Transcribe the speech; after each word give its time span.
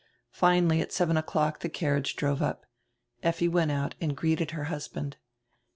Finally, 0.31 0.81
at 0.81 0.91
seven 0.91 1.15
o'clock, 1.15 1.59
the 1.59 1.69
carriage 1.69 2.15
drove 2.15 2.41
up. 2.41 2.65
Effi 3.21 3.47
went 3.47 3.69
out 3.69 3.93
and 4.01 4.17
greeted 4.17 4.49
her 4.49 4.63
hus 4.63 4.87
band. 4.87 5.17